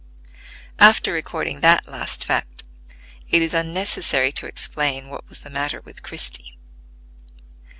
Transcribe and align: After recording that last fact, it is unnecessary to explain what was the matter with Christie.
After 0.79 1.13
recording 1.13 1.61
that 1.61 1.87
last 1.87 2.25
fact, 2.25 2.63
it 3.29 3.39
is 3.39 3.53
unnecessary 3.53 4.31
to 4.31 4.47
explain 4.47 5.09
what 5.09 5.29
was 5.29 5.41
the 5.41 5.51
matter 5.51 5.79
with 5.81 6.01
Christie. 6.01 6.57